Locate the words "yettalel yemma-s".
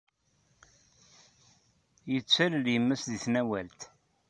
2.13-3.03